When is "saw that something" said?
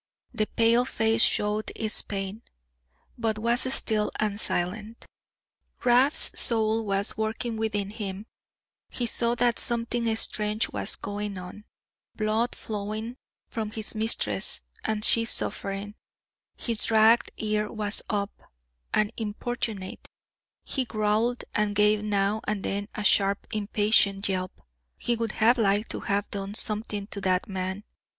9.05-10.15